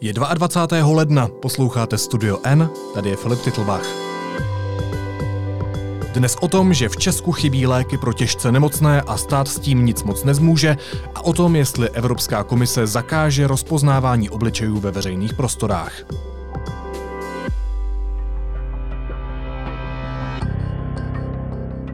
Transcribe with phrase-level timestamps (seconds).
[0.00, 0.86] Je 22.
[0.86, 3.86] ledna, posloucháte Studio N, tady je Filip Titlbach.
[6.14, 9.86] Dnes o tom, že v Česku chybí léky pro těžce nemocné a stát s tím
[9.86, 10.76] nic moc nezmůže
[11.14, 15.92] a o tom, jestli Evropská komise zakáže rozpoznávání obličejů ve veřejných prostorách.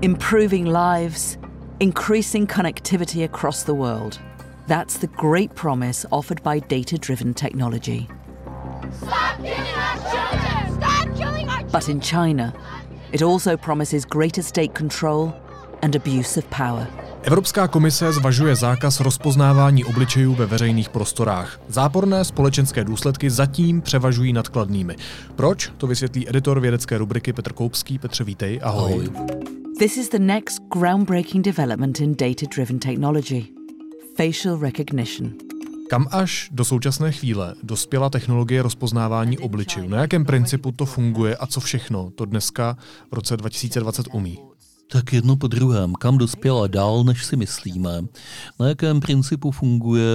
[0.01, 1.39] Improving lives,
[1.79, 4.21] increasing connectivity across the world–
[4.69, 8.09] That's the great promise offered by data driven technology.
[8.93, 10.77] Stop killing our children!
[10.77, 11.73] Stop killing our children!
[11.73, 12.53] But in China,
[13.13, 15.33] it also promises greater state control
[15.83, 16.87] and abuse of power.
[17.23, 21.61] Evropská komise zvažuje zákaz rozpoznávání obličejů ve veřejných prostorách.
[21.69, 24.97] Záporné společenské důsledky zatím převažují nad kladnými.
[25.37, 25.73] Proč?
[25.77, 27.99] To vysvětlí editor vědecké rubriky Petr Koupský.
[27.99, 28.61] Petře, vítej.
[28.63, 28.93] Ahoj.
[29.17, 29.29] Ahoj.
[29.79, 33.62] This is the next groundbreaking development in data-driven technology
[34.17, 35.33] facial recognition.
[35.91, 39.89] Kam až do současné chvíle dospěla technologie rozpoznávání obličejů?
[39.89, 42.77] Na jakém principu to funguje a co všechno to dneska
[43.11, 44.39] v roce 2020 umí?
[44.93, 45.95] Tak jedno po druhém.
[45.95, 48.05] Kam dospěla dál, než si myslíme?
[48.61, 50.07] Na jakém principu funguje?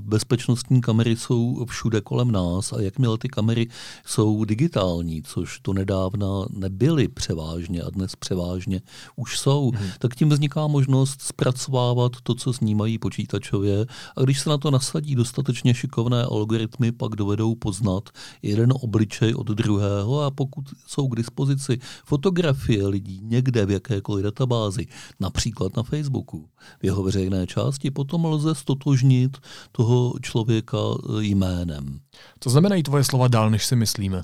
[0.00, 3.68] Bezpečnostní kamery jsou všude kolem nás a jakmile ty kamery
[4.06, 8.80] jsou digitální, což to nedávna nebyly převážně a dnes převážně
[9.16, 9.88] už jsou, hmm.
[9.98, 15.14] tak tím vzniká možnost zpracovávat to, co snímají počítačově a když se na to nasadí
[15.14, 18.08] dostatečně šikovné algoritmy, pak dovedou poznat
[18.42, 24.22] jeden obličej od druhého a pokud jsou k dispozici fotografie lidí někde v jakékoliv jakékoliv
[24.22, 24.86] databázi,
[25.20, 26.48] například na Facebooku,
[26.80, 29.38] v jeho veřejné části, potom lze stotožnit
[29.72, 30.78] toho člověka
[31.20, 32.00] jménem.
[32.40, 34.22] Co znamenají tvoje slova dál, než si myslíme?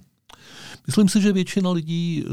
[0.87, 2.33] Myslím si, že většina lidí eh,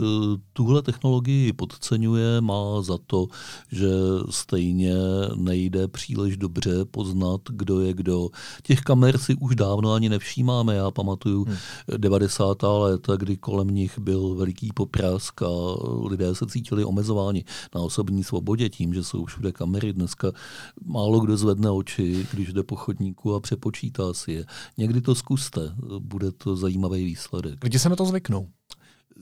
[0.53, 3.27] tuhle technologii podceňuje, má za to,
[3.71, 3.89] že
[4.29, 4.93] stejně
[5.35, 8.29] nejde příliš dobře poznat, kdo je kdo.
[8.63, 10.75] Těch kamer si už dávno ani nevšímáme.
[10.75, 11.57] Já pamatuju hmm.
[11.97, 12.57] 90.
[12.63, 15.49] léta, kdy kolem nich byl veliký poprask a
[16.07, 17.43] lidé se cítili omezováni
[17.75, 19.93] na osobní svobodě tím, že jsou všude kamery.
[19.93, 20.31] Dneska
[20.85, 24.45] málo kdo zvedne oči, když jde po chodníku a přepočítá si je.
[24.77, 25.61] Někdy to zkuste,
[25.99, 27.63] bude to zajímavý výsledek.
[27.63, 28.40] Lidi se na to zvyknou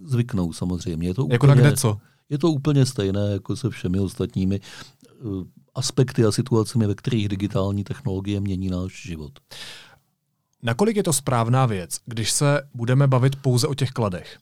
[0.03, 1.07] zvyknou samozřejmě.
[1.07, 1.97] Je to jako úplně, na kde co?
[2.29, 5.25] Je to úplně stejné jako se všemi ostatními eh,
[5.75, 9.39] aspekty a situacemi, ve kterých digitální technologie mění náš život.
[10.63, 14.39] Nakolik je to správná věc, když se budeme bavit pouze o těch kladech?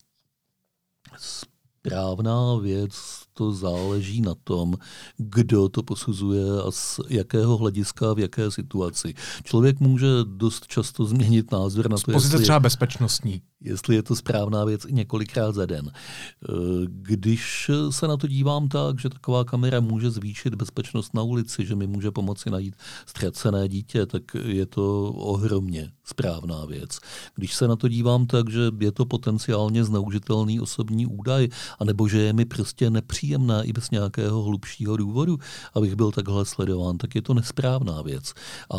[1.18, 4.74] Správná věc to záleží na tom,
[5.18, 9.14] kdo to posuzuje a z jakého hlediska, v jaké situaci.
[9.44, 14.66] Člověk může dost často změnit názor na to, pozice třeba bezpečnostní jestli je to správná
[14.66, 15.92] věc i několikrát za den.
[15.92, 16.53] Eh,
[16.88, 21.76] když se na to dívám tak, že taková kamera může zvýšit bezpečnost na ulici, že
[21.76, 27.00] mi může pomoci najít ztracené dítě, tak je to ohromně správná věc.
[27.36, 31.47] Když se na to dívám tak, že je to potenciálně zneužitelný osobní údaj,
[31.80, 32.90] anebo že je mi prostě
[33.28, 35.38] nepříjemné i bez nějakého hlubšího důvodu,
[35.74, 38.34] abych byl takhle sledován, tak je to nesprávná věc.
[38.74, 38.78] A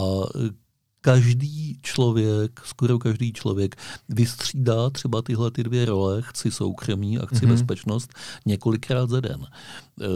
[1.00, 3.76] každý člověk, skoro každý člověk
[4.08, 7.48] vystřídá třeba tyhle ty dvě role, chci soukromí a chci mm-hmm.
[7.48, 8.14] bezpečnost,
[8.46, 9.46] několikrát za den.
[10.00, 10.06] E,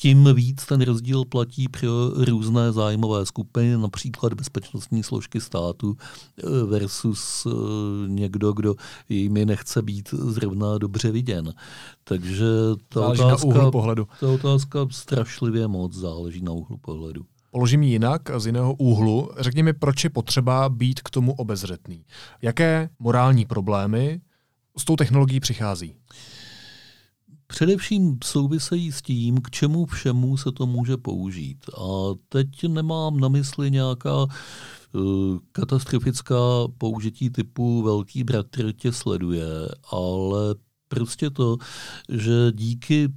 [0.00, 5.96] tím víc ten rozdíl platí pro různé zájmové skupiny, například bezpečnostní složky státu
[6.38, 7.50] e, versus e,
[8.08, 8.74] někdo, kdo
[9.08, 11.54] jimi nechce být zrovna dobře viděn.
[12.04, 12.44] Takže
[12.88, 14.08] ta záleží otázka, pohledu.
[14.20, 17.24] ta otázka strašlivě moc záleží na úhlu pohledu.
[17.50, 19.30] Položím ji jinak, z jiného úhlu.
[19.38, 22.04] Řekni mi, proč je potřeba být k tomu obezřetný.
[22.42, 24.20] Jaké morální problémy
[24.78, 25.94] s tou technologií přichází?
[27.50, 31.58] Především souvisejí s tím, k čemu všemu se to může použít.
[31.78, 36.36] A teď nemám na mysli nějaká uh, katastrofická
[36.78, 39.46] použití typu velký bratr tě sleduje,
[39.90, 40.54] ale
[40.88, 41.56] prostě to,
[42.08, 43.08] že díky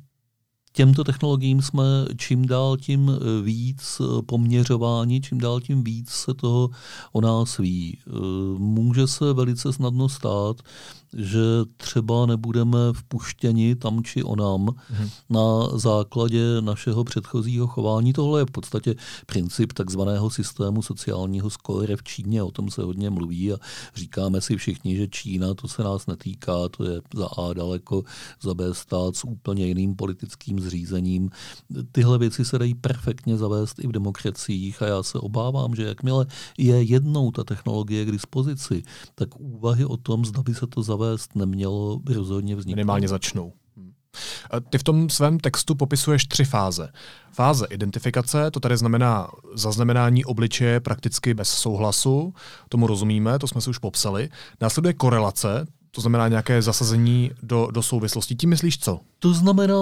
[0.73, 1.83] těmto technologiím jsme
[2.17, 6.69] čím dál tím eh, víc eh, poměřováni, čím dál tím víc se toho
[7.11, 7.97] o nás ví.
[8.07, 8.11] Eh,
[8.57, 10.61] může se velice snadno stát,
[11.17, 11.39] že
[11.77, 15.09] třeba nebudeme vpuštěni tam či onam mm-hmm.
[15.29, 18.13] na základě našeho předchozího chování.
[18.13, 18.95] Tohle je v podstatě
[19.25, 23.57] princip takzvaného systému sociálního skóre v Číně, o tom se hodně mluví a
[23.95, 28.03] říkáme si všichni, že Čína to se nás netýká, to je za A daleko,
[28.41, 31.29] za B stát s úplně jiným politickým zřízením.
[31.91, 36.25] Tyhle věci se dají perfektně zavést i v demokraciích a já se obávám, že jakmile
[36.57, 38.83] je jednou ta technologie k dispozici,
[39.15, 42.75] tak úvahy o tom, zda by se to zavést nemělo rozhodně vzniknout.
[42.75, 43.53] Minimálně začnou.
[44.69, 46.89] Ty v tom svém textu popisuješ tři fáze.
[47.31, 52.33] Fáze identifikace, to tady znamená zaznamenání obličeje prakticky bez souhlasu,
[52.69, 54.29] tomu rozumíme, to jsme si už popsali.
[54.61, 58.35] Následuje korelace, to znamená nějaké zasazení do, do souvislosti.
[58.35, 58.99] Tím myslíš co?
[59.19, 59.75] To znamená,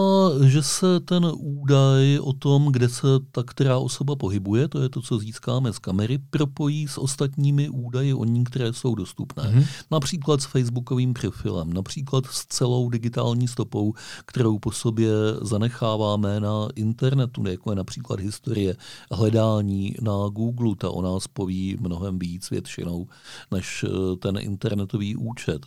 [0.46, 5.02] že se ten údaj o tom, kde se ta která osoba pohybuje, to je to,
[5.02, 9.44] co získáme z kamery, propojí s ostatními údaji o ní, které jsou dostupné.
[9.44, 9.68] Mm-hmm.
[9.92, 13.94] Například s facebookovým profilem, například s celou digitální stopou,
[14.26, 15.10] kterou po sobě
[15.42, 18.76] zanecháváme na internetu, jako je například historie
[19.12, 23.08] hledání na Google, ta o nás poví mnohem víc většinou
[23.52, 25.66] než eh, ten internetový účet.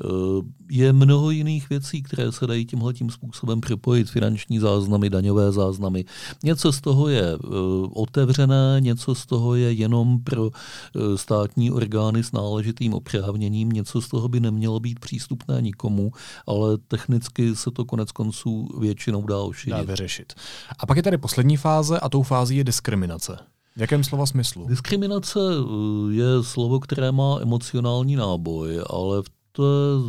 [0.00, 6.04] Eh, je mnoho jiných věcí, které se dají tímhletím způsobem připojit, finanční záznamy, daňové záznamy.
[6.44, 7.38] Něco z toho je eh,
[7.94, 14.08] otevřené, něco z toho je jenom pro eh, státní orgány s náležitým oprávněním, něco z
[14.08, 16.12] toho by nemělo být přístupné nikomu,
[16.46, 19.76] ale technicky se to konec konců většinou dá ošidit.
[19.76, 20.32] Dá vyřešit.
[20.78, 23.38] A pak je tady poslední fáze a tou fází je diskriminace.
[23.76, 24.66] V jakém slova smyslu?
[24.68, 25.38] Diskriminace
[26.10, 29.37] je slovo, které má emocionální náboj, ale v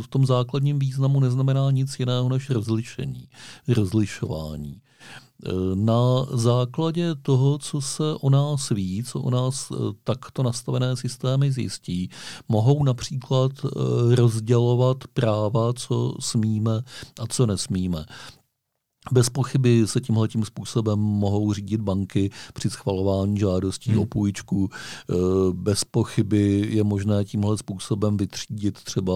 [0.02, 3.28] v tom základním významu neznamená nic jiného než rozlišení,
[3.68, 4.80] rozlišování.
[5.44, 9.74] E, na základě toho, co se o nás ví, co o nás e,
[10.04, 12.10] takto nastavené systémy zjistí,
[12.48, 13.68] mohou například e,
[14.14, 16.82] rozdělovat práva, co smíme
[17.20, 18.04] a co nesmíme.
[19.12, 24.00] Bez pochyby se tímhle tím způsobem mohou řídit banky při schvalování žádostí hmm.
[24.00, 24.70] o půjčku.
[24.70, 25.14] E,
[25.52, 29.14] bez pochyby je možné tímhle způsobem vytřídit třeba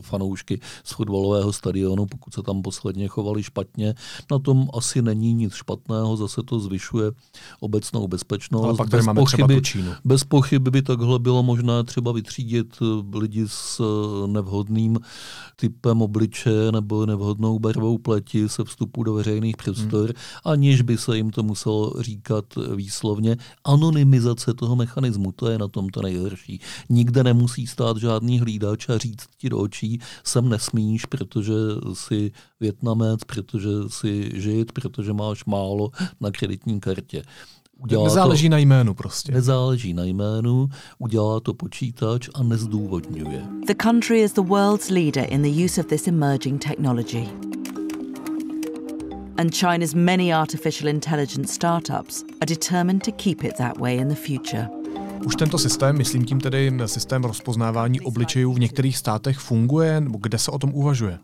[0.00, 3.94] fanoušky z fotbalového stadionu, pokud se tam posledně chovali špatně.
[4.30, 7.12] Na tom asi není nic špatného, zase to zvyšuje
[7.60, 8.64] obecnou bezpečnost.
[8.64, 12.78] Ale pak bez, máme pochyby, třeba bez pochyby by takhle bylo možné třeba vytřídit
[13.14, 13.82] lidi s
[14.26, 14.98] nevhodným
[15.56, 20.14] typem obličeje nebo nevhodnou barvou pleti se vstupu do veřejných prostor, hmm.
[20.44, 22.44] aniž by se jim to muselo říkat
[22.74, 23.36] výslovně.
[23.64, 26.60] Anonymizace toho mechanismu, to je na tom to nejhorší.
[26.88, 31.54] Nikde nemusí stát žádný hlídač a říct ti do očí, sem nesmíš, protože
[31.92, 35.90] si větnamec, protože si žid, protože máš málo
[36.20, 37.22] na kreditní kartě.
[37.82, 39.32] Udělá nezáleží to, na jménu prostě.
[39.32, 40.68] Nezáleží na jménu,
[40.98, 43.42] udělá to počítač a nezdůvodňuje.
[43.66, 47.28] The country is the world's leader in the use of this emerging technology.
[49.38, 54.14] And China's many artificial intelligence startups are determined to keep it that way in the
[54.14, 54.68] future.
[55.26, 60.38] Už tento systém, myslím tím tedy systém rozpoznávání obličejů v některých státech funguje, nebo kde
[60.38, 61.18] se o tom uvažuje?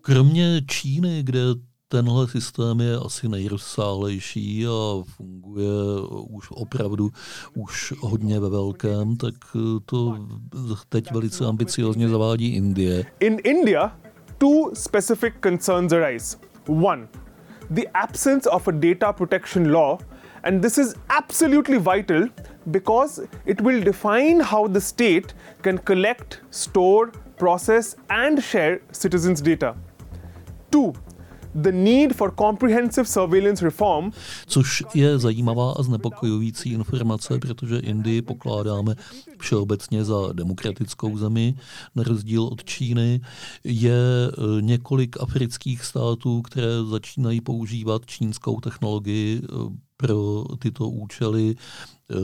[0.00, 1.40] Kromě Číny, kde
[1.88, 5.72] tenhle systém je asi nejrozsáhlejší a funguje
[6.28, 7.10] už opravdu
[7.54, 10.16] už hodně ve velkém, tak eh, to
[10.88, 13.04] teď velice ambiciozně zavádí Indie.
[13.20, 13.98] In India,
[14.38, 16.36] two specific concerns arise.
[16.66, 17.08] One,
[17.70, 19.98] the absence of a data protection law
[20.46, 22.28] and this is absolutely vital
[22.70, 29.74] because it will define how the state can collect, store, process, and share citizens' data.
[30.70, 30.94] Two,
[31.56, 34.10] the need for comprehensive surveillance reform.
[34.46, 38.94] Což je zajímavá a znepokojující informace, protože Indii pokládáme
[39.38, 41.54] všeobecně za demokratickou zemi,
[41.94, 43.20] na rozdíl od Číny.
[43.64, 51.56] Je e, několik afrických států, které začínají používat čínskou technologii e, pro tyto účely.
[52.10, 52.14] Eh,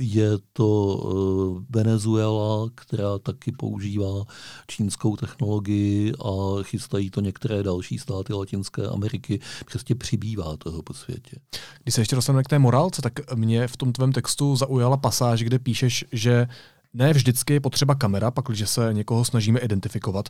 [0.00, 4.24] je to eh, Venezuela, která taky používá
[4.66, 9.40] čínskou technologii a chystají to některé další státy Latinské Ameriky.
[9.66, 11.36] Přesně přibývá toho po světě.
[11.82, 15.42] Když se ještě dostaneme k té morálce, tak mě v tom tvém textu zaujala pasáž,
[15.42, 16.48] kde píšeš, že
[16.94, 20.28] ne vždycky je potřeba kamera, pak když se někoho snažíme identifikovat,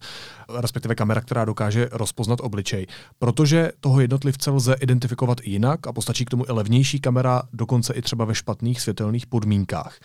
[0.60, 2.86] respektive kamera, která dokáže rozpoznat obličej,
[3.18, 7.94] protože toho jednotlivce lze identifikovat i jinak a postačí k tomu i levnější kamera, dokonce
[7.94, 9.98] i třeba ve špatných světelných podmínkách.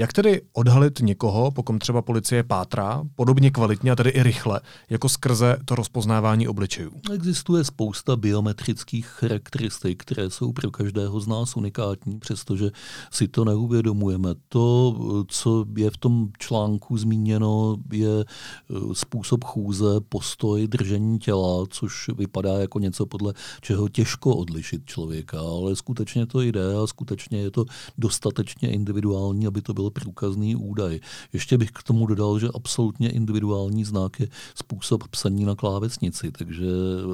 [0.00, 5.08] Jak tedy odhalit někoho, pokud třeba policie pátrá, podobně kvalitně a tedy i rychle, jako
[5.08, 6.90] skrze to rozpoznávání obličejů?
[7.14, 12.70] Existuje spousta biometrických charakteristik, které jsou pro každého z nás unikátní, přestože
[13.10, 14.34] si to neuvědomujeme.
[14.48, 14.96] To,
[15.28, 22.58] co je v tom článku zmíněno, je eh, způsob chůze, postoj, držení těla, což vypadá
[22.58, 27.64] jako něco, podle čeho těžko odlišit člověka, ale skutečně to jde a skutečně je to
[27.98, 31.00] dostatečně individuální, aby to byl průkazný údaj.
[31.32, 36.66] Ještě bych k tomu dodal, že absolutně individuální znak je způsob psaní na klávesnici, takže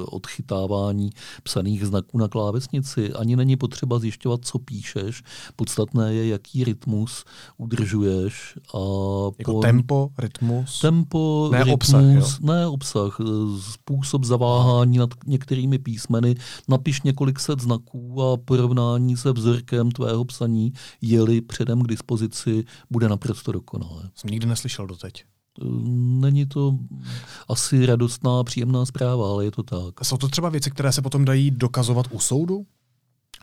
[0.05, 1.09] odchytávání
[1.43, 5.23] psaných znaků na klávesnici ani není potřeba zjišťovat, co píšeš.
[5.55, 7.25] Podstatné je, jaký rytmus
[7.57, 8.57] udržuješ.
[8.73, 8.79] A
[9.39, 9.61] jako po...
[9.61, 10.79] tempo, rytmus?
[10.79, 12.27] Tempo, ne rytmus, obsah, jo?
[12.41, 13.17] ne obsah.
[13.59, 16.35] Způsob zaváhání nad některými písmeny.
[16.67, 23.09] Napiš několik set znaků a porovnání se vzorkem tvého psaní, je-li předem k dispozici, bude
[23.09, 24.09] naprosto dokonalé.
[24.15, 25.23] Jsem nikdy neslyšel doteď.
[26.19, 26.77] Není to
[27.47, 30.05] asi radostná, příjemná zpráva, ale je to tak.
[30.05, 32.65] Jsou to třeba věci, které se potom dají dokazovat u soudu?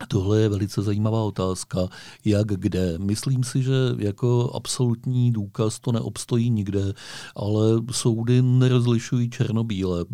[0.07, 1.87] Tohle je velice zajímavá otázka,
[2.25, 2.97] jak kde.
[2.97, 6.93] Myslím si, že jako absolutní důkaz to neobstojí nikde,
[7.35, 10.05] ale soudy nerozlišují černobíle.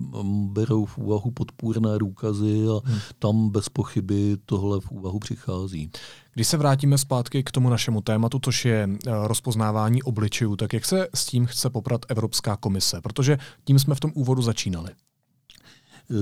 [0.52, 3.00] Berou v úvahu podpůrné důkazy a hmm.
[3.20, 5.92] tam bez pochyby tohle v úvahu přichází.
[6.34, 10.86] Když se vrátíme zpátky k tomu našemu tématu, což je eh, rozpoznávání obličejů, tak jak
[10.86, 13.02] se s tím chce poprat Evropská komise?
[13.02, 14.92] Protože tím jsme v tom úvodu začínali.
[14.92, 16.16] Eh,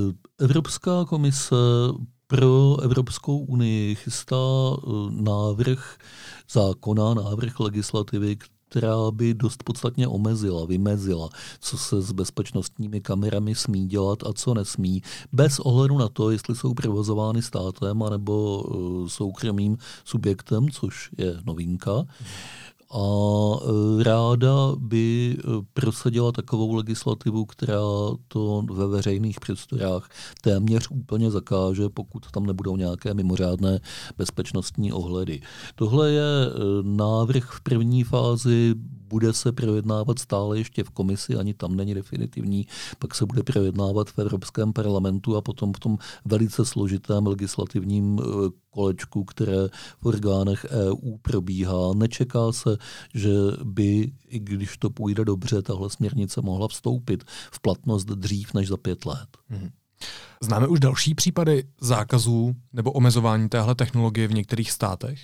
[0.43, 1.55] Evropská komise
[2.27, 5.97] pro Evropskou unii chystá eh, návrh
[6.51, 8.37] zákona, návrh legislativy,
[8.69, 14.53] která by dost podstatně omezila, vymezila, co se s bezpečnostními kamerami smí dělat a co
[14.53, 21.37] nesmí, bez ohledu na to, jestli jsou provozovány státem anebo eh, soukromým subjektem, což je
[21.45, 21.93] novinka.
[21.93, 22.05] Hmm
[22.91, 23.05] a
[23.99, 25.41] e, ráda by e,
[25.73, 27.79] prosadila takovou legislativu, která
[28.27, 30.09] to ve veřejných přestorách
[30.41, 33.79] téměř úplně zakáže, pokud tam nebudou nějaké mimořádné
[34.17, 35.41] bezpečnostní ohledy.
[35.75, 36.49] Tohle je e,
[36.83, 38.75] návrh v první fázi,
[39.09, 42.67] bude se projednávat stále ještě v komisi, ani tam není definitivní,
[42.99, 48.19] pak se bude projednávat v Evropském parlamentu a potom v tom velice složitém legislativním
[48.69, 49.67] kolečku, které
[49.99, 51.93] v orgánech EU probíhá.
[51.95, 52.77] Nečeká se,
[53.13, 58.67] že by, i když to půjde dobře, tahle směrnice mohla vstoupit v platnost dřív než
[58.67, 59.29] za pět let.
[59.49, 59.69] Hmm.
[60.43, 65.19] Známe už další případy zákazů nebo omezování téhle technologie v některých státech?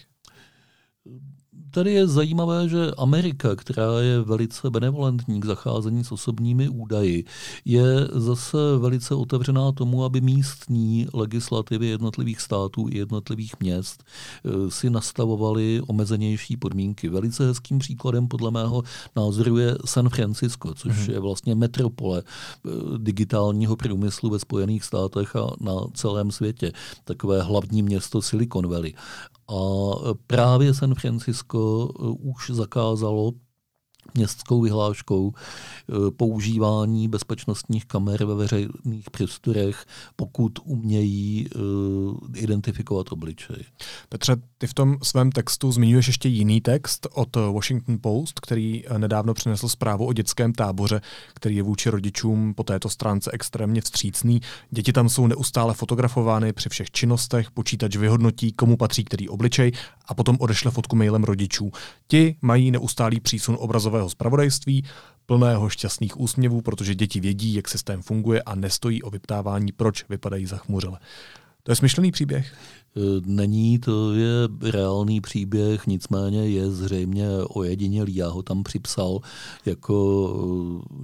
[1.75, 7.25] Tady je zajímavé, že Amerika, která je velice benevolentní k zacházení s osobními údaji,
[7.65, 14.89] je zase velice otevřená tomu, aby místní legislativy jednotlivých států i jednotlivých měst eh, si
[14.89, 17.09] nastavovaly omezenější podmínky.
[17.09, 18.83] Velice hezkým příkladem podle mého
[19.15, 21.11] názoru je San Francisco, což mm-hmm.
[21.11, 26.71] je vlastně metropole eh, digitálního průmyslu ve Spojených státech a na celém světě.
[27.03, 28.93] Takové hlavní město Silicon Valley.
[29.47, 29.55] A
[30.27, 33.31] právě San Francisco eh, už zakázalo
[34.15, 43.63] městskou vyhláškou eh, používání bezpečnostních kamer ve veřejných přestorech, pokud umějí uh, identifikovat obličej.
[44.09, 49.33] Petře, ty v tom svém textu zmiňuješ ještě jiný text od Washington Post, který nedávno
[49.33, 51.01] přinesl zprávu o dětském táboře,
[51.33, 54.41] který je vůči rodičům po této stránce extrémně vstřícný.
[54.71, 59.71] Děti tam jsou neustále fotografovány při všech činnostech, počítač vyhodnotí, komu patří který obličej
[60.05, 61.71] a potom odešle fotku mailem rodičů.
[62.07, 64.83] Ti mají neustálý přísun obrazového zpravodajství,
[65.25, 70.45] plného šťastných úsměvů, protože děti vědí, jak systém funguje a nestojí o vyptávání, proč vypadají
[70.45, 70.99] zachmuřele.
[71.65, 72.53] To je smyšlený příběh?
[72.97, 74.31] E, není, to je
[74.61, 78.15] reálný příběh, nicméně je zřejmě ojedinělý.
[78.15, 79.19] Já ho tam připsal
[79.65, 79.95] jako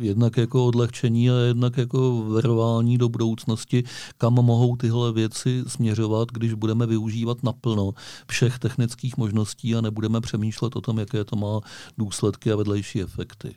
[0.02, 3.84] e, jednak jako odlehčení a jednak jako verování do budoucnosti,
[4.18, 7.94] kam mohou tyhle věci směřovat, když budeme využívat naplno
[8.28, 11.60] všech technických možností a nebudeme přemýšlet o tom, jaké to má
[11.98, 13.56] důsledky a vedlejší efekty.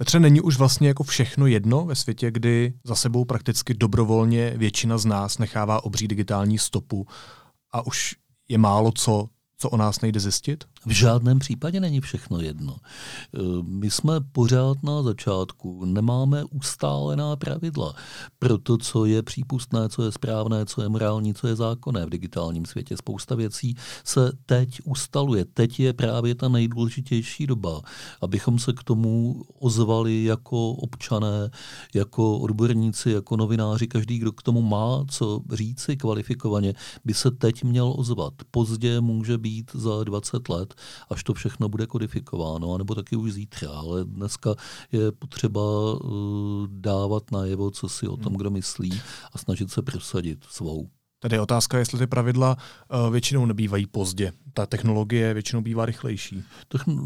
[0.00, 4.98] Petře, není už vlastně jako všechno jedno ve světě, kdy za sebou prakticky dobrovolně většina
[4.98, 7.06] z nás nechává obří digitální stopu
[7.72, 8.16] a už
[8.48, 10.64] je málo co, co o nás nejde zjistit?
[10.86, 12.76] V žádném případě není všechno jedno.
[12.76, 17.94] E, my jsme pořád na začátku, nemáme ustálená pravidla
[18.38, 22.10] pro to, co je přípustné, co je správné, co je morální, co je zákonné v
[22.10, 22.96] digitálním světě.
[22.96, 25.44] Spousta věcí se teď ustaluje.
[25.44, 27.80] Teď je právě ta nejdůležitější doba,
[28.20, 31.50] abychom se k tomu ozvali jako občané,
[31.94, 33.86] jako odborníci, jako novináři.
[33.86, 38.34] Každý, kdo k tomu má co říci kvalifikovaně, by se teď měl ozvat.
[38.50, 43.32] Pozdě může být za 20 let let, až to všechno bude kodifikováno, anebo taky už
[43.32, 43.70] zítra.
[43.70, 44.54] Ale dneska
[44.92, 49.00] je potřeba uh, dávat najevo, co si o tom kdo myslí
[49.32, 50.88] a snažit se prosadit svou
[51.22, 54.32] Tady je otázka, jestli ty pravidla uh, většinou nebývají pozdě.
[54.54, 56.42] Ta technologie většinou bývá rychlejší.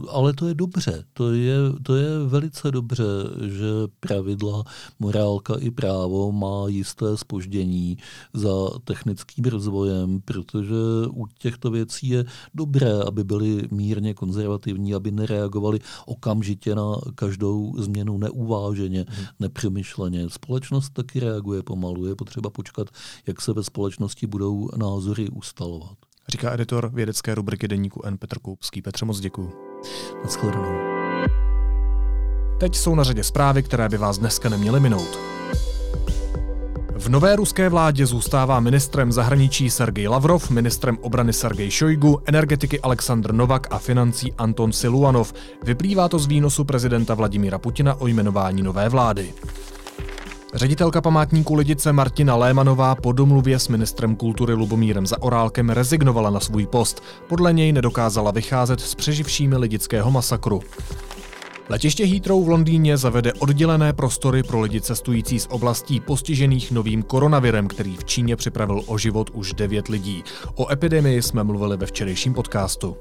[0.08, 1.04] Ale to je dobře.
[1.12, 3.04] To je, to je velice dobře,
[3.40, 3.70] že
[4.00, 4.64] pravidla,
[4.98, 7.98] morálka i právo má jisté spoždění
[8.32, 8.50] za
[8.84, 10.74] technickým rozvojem, protože
[11.10, 12.24] u těchto věcí je
[12.54, 19.26] dobré, aby byly mírně konzervativní, aby nereagovali okamžitě na každou změnu neuváženě, hmm.
[19.40, 20.30] nepřemýšleně.
[20.30, 22.06] Společnost taky reaguje pomalu.
[22.06, 22.88] Je potřeba počkat,
[23.26, 26.13] jak se ve společnosti budou názory ustalovat.
[26.28, 28.18] Říká editor vědecké rubriky deníku N.
[28.18, 28.82] Petr Koupský.
[28.82, 29.52] Petře, moc děkuji.
[30.24, 30.94] Naschledanou.
[32.60, 35.18] Teď jsou na řadě zprávy, které by vás dneska neměly minout.
[36.96, 43.32] V nové ruské vládě zůstává ministrem zahraničí Sergej Lavrov, ministrem obrany Sergej Šojgu, energetiky Aleksandr
[43.32, 45.34] Novak a financí Anton Siluanov.
[45.64, 49.34] Vyplývá to z výnosu prezidenta Vladimíra Putina o jmenování nové vlády.
[50.54, 56.66] Ředitelka památníku Lidice Martina Lémanová po domluvě s ministrem kultury Lubomírem Zaorálkem rezignovala na svůj
[56.66, 57.02] post.
[57.28, 60.62] Podle něj nedokázala vycházet s přeživšími lidického masakru.
[61.68, 67.68] Letiště Heathrow v Londýně zavede oddělené prostory pro lidi cestující z oblastí postižených novým koronavirem,
[67.68, 70.24] který v Číně připravil o život už devět lidí.
[70.54, 72.96] O epidemii jsme mluvili ve včerejším podcastu.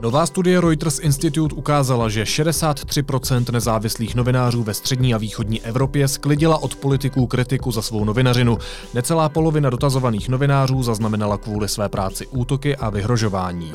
[0.00, 6.62] Nová studie Reuters Institute ukázala, že 63% nezávislých novinářů ve střední a východní Evropě sklidila
[6.62, 8.58] od politiků kritiku za svou novinařinu.
[8.94, 13.72] Necelá polovina dotazovaných novinářů zaznamenala kvůli své práci útoky a vyhrožování.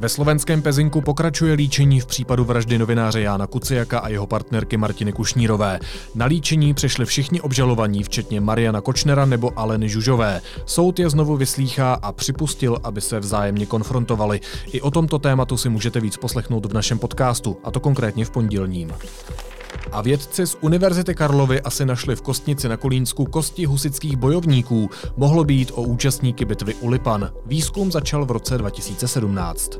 [0.00, 5.12] Ve slovenském Pezinku pokračuje líčení v případu vraždy novináře Jána Kuciaka a jeho partnerky Martiny
[5.12, 5.78] Kušnírové.
[6.14, 10.40] Na líčení přešli všichni obžalovaní, včetně Mariana Kočnera nebo Aleny Žužové.
[10.66, 14.40] Soud je znovu vyslýchá a připustil, aby se vzájemně konfrontovali.
[14.72, 18.30] I o tomto tématu si můžete víc poslechnout v našem podcastu, a to konkrétně v
[18.30, 18.92] pondělním.
[19.92, 24.90] A vědci z Univerzity Karlovy asi našli v Kostnici na Kolínsku kosti husických bojovníků.
[25.16, 27.32] Mohlo být o účastníky bitvy u Lipan.
[27.46, 29.78] Výzkum začal v roce 2017.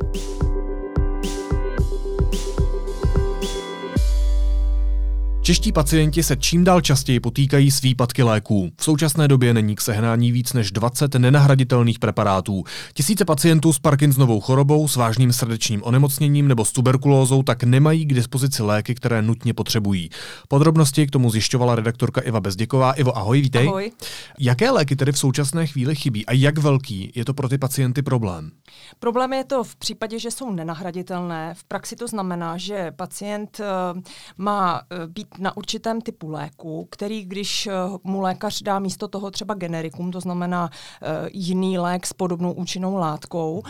[5.50, 8.71] Čeští pacienti se čím dál častěji potýkají s výpadky léků.
[8.76, 12.64] V současné době není k sehnání víc než 20 nenahraditelných preparátů.
[12.95, 18.14] Tisíce pacientů s Parkinsonovou chorobou, s vážným srdečním onemocněním nebo s tuberkulózou tak nemají k
[18.14, 20.11] dispozici léky, které nutně potřebují.
[20.49, 22.92] Podrobnosti k tomu zjišťovala redaktorka Iva Bezděková.
[22.92, 23.69] Ivo, ahoj, vítej.
[23.69, 23.92] Ahoj.
[24.38, 28.02] Jaké léky tedy v současné chvíli chybí a jak velký je to pro ty pacienty
[28.02, 28.50] problém?
[28.99, 31.54] Problém je to v případě, že jsou nenahraditelné.
[31.54, 34.00] V praxi to znamená, že pacient uh,
[34.38, 37.73] má uh, být na určitém typu léku, který když eh,
[38.04, 42.97] mu lékař dá místo toho třeba generikum, to znamená uh, jiný lék s podobnou účinnou
[42.97, 43.64] látkou, uh,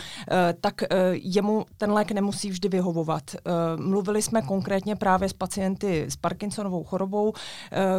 [0.61, 3.23] tak jemu ten lék nemusí vždy vyhovovat.
[3.77, 7.33] Mluvili jsme konkrétně právě s pacienty s Parkinsonovou chorobou,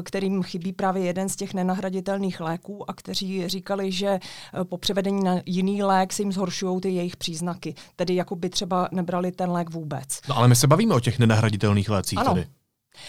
[0.04, 4.20] kterým chybí právě jeden z těch nenahraditelných léků a kteří říkali, že
[4.64, 7.76] po převedení na jiný lék se jim zhoršují ty jejich příznaky.
[7.96, 10.20] Tedy jako by třeba nebrali ten lék vůbec.
[10.30, 12.30] No ale my se bavíme o těch nenahraditelných lécích ano.
[12.30, 12.48] tady.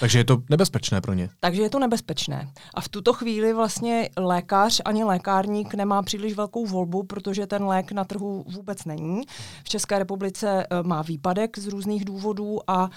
[0.00, 1.28] Takže je to nebezpečné pro ně.
[1.40, 2.52] Takže je to nebezpečné.
[2.74, 7.92] A v tuto chvíli vlastně lékař ani lékárník nemá příliš velkou volbu, protože ten lék
[7.92, 9.20] na trhu vůbec není.
[9.64, 12.90] V České republice uh, má výpadek z různých důvodů a uh,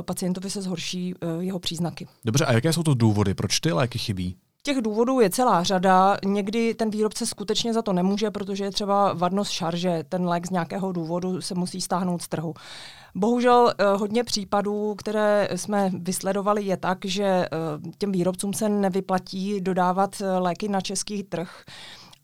[0.00, 2.08] pacientovi se zhorší uh, jeho příznaky.
[2.24, 4.36] Dobře, a jaké jsou to důvody, proč ty léky chybí?
[4.64, 6.16] Těch důvodů je celá řada.
[6.24, 10.04] Někdy ten výrobce skutečně za to nemůže, protože je třeba vadnost šarže.
[10.08, 12.54] Ten lék z nějakého důvodu se musí stáhnout z trhu.
[13.14, 17.48] Bohužel eh, hodně případů, které jsme vysledovali, je tak, že eh,
[17.98, 21.64] těm výrobcům se nevyplatí dodávat eh, léky na český trh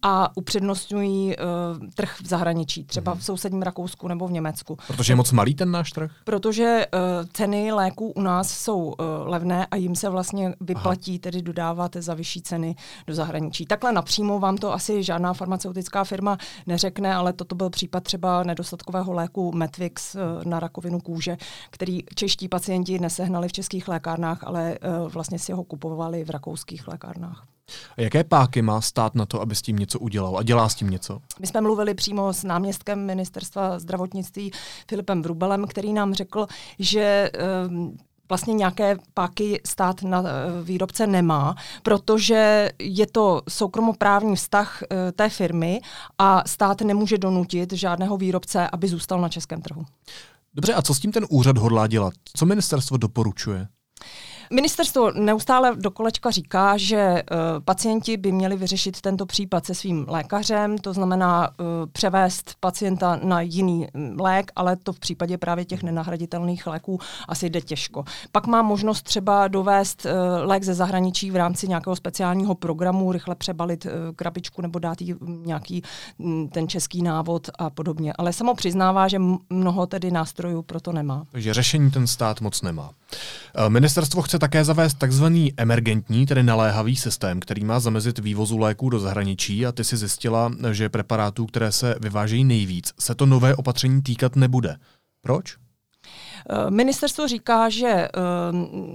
[0.02, 4.76] a upřednostňují uh, trh v zahraničí, třeba v sousedním Rakousku nebo v Německu.
[4.87, 6.11] Protože je moc malý ten náš trh?
[6.24, 7.00] Protože uh,
[7.32, 11.18] ceny léků u nás jsou uh, levné a jim se vlastně vyplatí Aha.
[11.22, 13.66] tedy dodávat za vyšší ceny do zahraničí.
[13.66, 19.12] Takhle napřímo vám to asi žádná farmaceutická firma neřekne, ale toto byl případ třeba nedostatkového
[19.12, 21.37] léku Metvix uh, na rakovinu kůže,
[21.70, 26.88] který čeští pacienti nesehnali v českých lékárnách, ale uh, vlastně si ho kupovali v rakouských
[26.88, 27.57] lékárnách.
[27.96, 30.74] A jaké páky má stát na to, aby s tím něco udělal a dělá s
[30.74, 31.20] tím něco?
[31.40, 34.52] My jsme mluvili přímo s náměstkem ministerstva zdravotnictví
[34.88, 36.46] Filipem Vrubelem, který nám řekl,
[36.78, 37.31] že
[37.68, 37.96] um,
[38.28, 45.28] vlastně nějaké páky stát na eh, výrobce nemá, protože je to soukromoprávní vztah eh, té
[45.28, 45.81] firmy
[46.18, 49.85] a stát nemůže donutit žádného výrobce, aby zůstal na českém trhu.
[50.54, 52.12] Dobře, a co s tím ten úřad hodlá dělat?
[52.37, 53.68] Co ministerstvo doporučuje?
[54.52, 60.06] Ministerstvo neustále do kolečka říká, že uh, pacienti by měli vyřešit tento případ se svým
[60.08, 65.64] lékařem, to znamená uh, převést pacienta na jiný mm, lék, ale to v případě právě
[65.64, 68.04] těch nenahraditelných léků asi jde těžko.
[68.32, 70.11] Pak má možnost třeba dovést uh,
[70.48, 75.14] lék ze zahraničí v rámci nějakého speciálního programu, rychle přebalit uh, krabičku nebo dát jí
[75.20, 75.82] nějaký
[76.18, 78.12] um, ten český návod a podobně.
[78.18, 79.18] Ale samo přiznává, že
[79.50, 81.24] mnoho tedy nástrojů pro to nemá.
[81.32, 82.90] Takže řešení ten stát moc nemá.
[83.68, 88.98] Ministerstvo chce také zavést takzvaný emergentní, tedy naléhavý systém, který má zamezit vývozu léků do
[88.98, 94.03] zahraničí a ty si zjistila, že preparátů, které se vyvážejí nejvíc, se to nové opatření
[94.03, 94.77] týkat nebude.
[95.22, 95.57] Proč?
[96.50, 98.11] Eh, ministerstvo říká, že eh,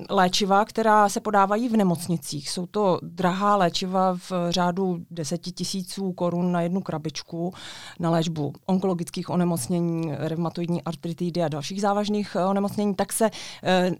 [0.10, 6.52] léčiva, která se podávají v nemocnicích, jsou to drahá léčiva v řádu deseti tisíců korun
[6.52, 7.54] na jednu krabičku
[8.00, 13.30] na léčbu onkologických onemocnění, reumatoidní artritidy a dalších závažných eh, onemocnění, tak se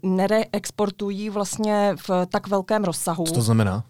[0.02, 3.24] nereexportují vlastně v tak velkém rozsahu.
[3.24, 3.84] Co to znamená?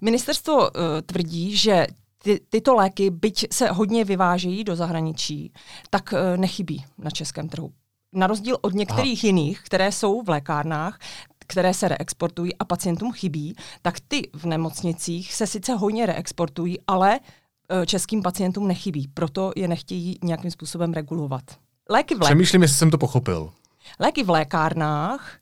[0.00, 0.70] Ministerstvo
[1.06, 1.86] tvrdí, že
[2.22, 5.52] ty, tyto léky, byť se hodně vyvážejí do zahraničí,
[5.90, 7.72] tak nechybí na českém trhu
[8.12, 9.26] na rozdíl od některých Aha.
[9.26, 10.98] jiných, které jsou v lékárnách,
[11.46, 17.20] které se reexportují a pacientům chybí, tak ty v nemocnicích se sice hodně reexportují, ale
[17.68, 19.08] e, českým pacientům nechybí.
[19.14, 21.42] Proto je nechtějí nějakým způsobem regulovat.
[21.88, 22.28] Léky v lék...
[22.28, 23.52] Přemýšlím, jestli jsem to pochopil.
[23.98, 25.36] Léky v lékárnách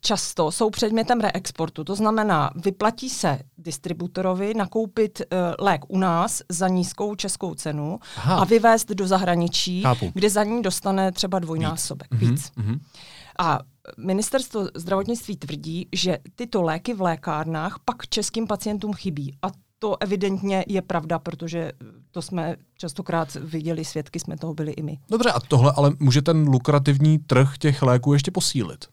[0.00, 1.84] často jsou předmětem reexportu.
[1.84, 8.36] To znamená, vyplatí se distributorovi nakoupit uh, lék u nás za nízkou českou cenu Aha.
[8.36, 10.10] a vyvést do zahraničí, Chápu.
[10.14, 12.30] kde za ní dostane třeba dvojnásobek víc.
[12.30, 12.52] víc.
[12.56, 12.78] Mm-hmm.
[13.38, 13.60] A
[13.98, 19.36] ministerstvo zdravotnictví tvrdí, že tyto léky v lékárnách pak českým pacientům chybí.
[19.42, 19.46] A
[19.78, 21.72] to evidentně je pravda, protože
[22.10, 24.98] to jsme častokrát viděli, svědky jsme toho byli i my.
[25.10, 28.84] Dobře, a tohle ale může ten lukrativní trh těch léků ještě posílit?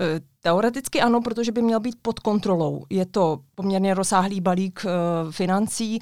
[0.00, 2.84] Eh, teoreticky ano, protože by měl být pod kontrolou.
[2.90, 5.98] Je to poměrně rozsáhlý balík uh, financí,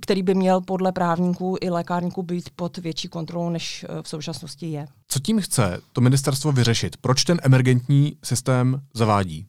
[0.00, 4.66] který by měl podle právníků i lékárníků být pod větší kontrolou, než uh, v současnosti
[4.66, 4.86] je.
[5.08, 6.96] Co tím chce to ministerstvo vyřešit?
[6.96, 9.46] Proč ten emergentní systém zavádí?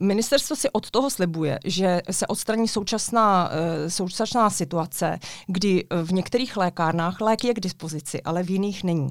[0.00, 3.50] Ministerstvo si od toho slibuje, že se odstraní současná,
[3.88, 9.08] současná situace, kdy v některých lékárnách lék je k dispozici, ale v jiných není.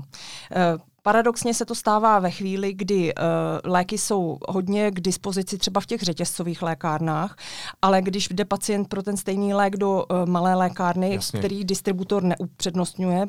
[1.01, 3.23] Paradoxně se to stává ve chvíli, kdy uh,
[3.63, 7.35] léky jsou hodně k dispozici třeba v těch řetězcových lékárnách,
[7.81, 11.39] ale když jde pacient pro ten stejný lék do uh, malé lékárny, Jasně.
[11.39, 13.27] který distributor neupřednostňuje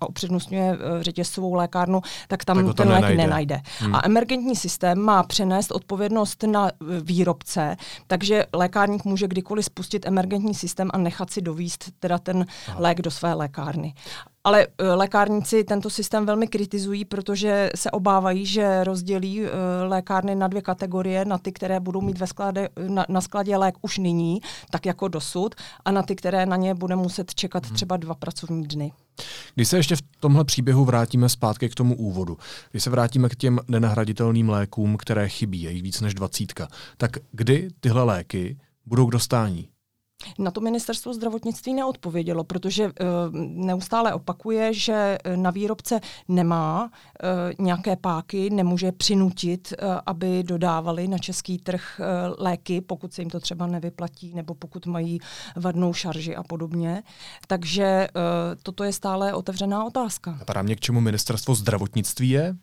[0.00, 3.22] a upřednostňuje uh, řetězcovou lékárnu, tak tam tak ten lék nenajde.
[3.22, 3.60] nenajde.
[3.78, 3.94] Hmm.
[3.94, 10.54] A emergentní systém má přenést odpovědnost na uh, výrobce, takže lékárník může kdykoliv spustit emergentní
[10.54, 12.80] systém a nechat si dovíst teda ten Aha.
[12.80, 13.94] lék do své lékárny.
[14.44, 19.48] Ale uh, lékárníci tento systém velmi kritizují, protože se obávají, že rozdělí uh,
[19.88, 23.74] lékárny na dvě kategorie, na ty, které budou mít ve sklade, na, na skladě lék
[23.82, 25.54] už nyní, tak jako dosud,
[25.84, 27.74] a na ty, které na ně bude muset čekat hmm.
[27.74, 28.92] třeba dva pracovní dny.
[29.54, 32.38] Když se ještě v tomhle příběhu vrátíme zpátky k tomu úvodu,
[32.70, 37.16] když se vrátíme k těm nenahraditelným lékům, které chybí, je jich víc než dvacítka, tak
[37.32, 39.71] kdy tyhle léky budou k dostání?
[40.38, 42.92] Na to ministerstvo zdravotnictví neodpovědělo, protože uh,
[43.32, 51.08] neustále opakuje, že eh, na výrobce nemá uh, nějaké páky, nemůže přinutit, uh, aby dodávali
[51.08, 55.18] na český trh uh, léky, pokud se jim to třeba nevyplatí, nebo pokud mají
[55.56, 57.02] vadnou šarži a podobně.
[57.46, 58.22] Takže uh,
[58.62, 60.36] toto je stále otevřená otázka.
[60.38, 62.56] Napadá mě, k čemu ministerstvo zdravotnictví je?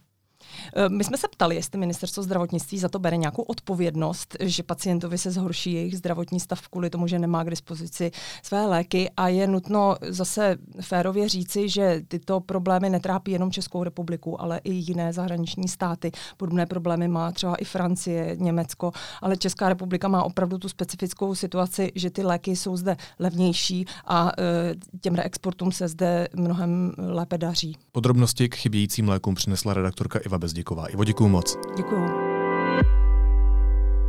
[0.75, 5.17] Eh, my jsme se ptali, jestli ministerstvo zdravotnictví za to bere nějakou odpovědnost, že pacientovi
[5.17, 8.11] se zhorší jejich zdravotní stav kvůli tomu, že nemá k dispozici
[8.43, 14.41] své léky a je nutno zase férově říci, že tyto problémy netrápí jenom Českou republiku,
[14.41, 16.11] ale i jiné zahraniční státy.
[16.37, 21.91] Podobné problémy má třeba i Francie, Německo, ale Česká republika má opravdu tu specifickou situaci,
[21.95, 27.77] že ty léky jsou zde levnější a eh, těm reexportům se zde mnohem lépe daří.
[27.91, 30.85] Podrobnosti k chybějícím lékům přinesla redaktorka Iva Bezděková.
[30.85, 31.57] Ivo, děkuju moc.
[31.77, 32.29] Děkuju.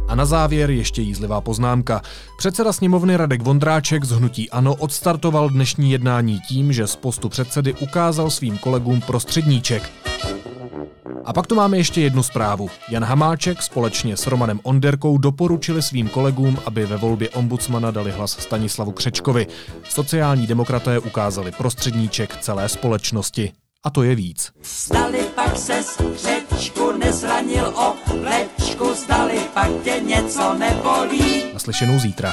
[0.09, 2.03] A na závěr ještě jízlivá poznámka.
[2.39, 7.75] Předseda sněmovny Radek Vondráček z Hnutí Ano odstartoval dnešní jednání tím, že z postu předsedy
[7.75, 9.91] ukázal svým kolegům prostředníček.
[11.25, 12.71] A pak tu máme ještě jednu zprávu.
[12.91, 18.31] Jan Hamáček společně s Romanem Onderkou doporučili svým kolegům, aby ve volbě ombudsmana dali hlas
[18.31, 19.47] Stanislavu Křečkovi.
[19.89, 23.53] Sociální demokraté ukázali prostředníček celé společnosti.
[23.85, 24.53] A to je víc.
[24.63, 25.83] Stali pak se
[26.15, 31.45] křečku nezranil o plečku, stali pak tě něco nebolí.
[31.53, 32.33] Naslyšenou zítra.